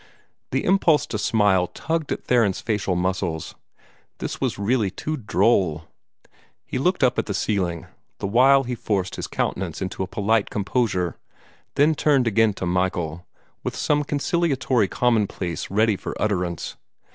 [0.49, 3.53] The impulse to smile tugged at Theron's facial muscles.
[4.17, 5.83] This was really too droll.
[6.65, 7.85] He looked up at the ceiling,
[8.17, 11.17] the while he forced his countenance into a polite composure,
[11.75, 13.27] then turned again to Michael,
[13.63, 16.77] with some conciliatory commonplace ready for utterance.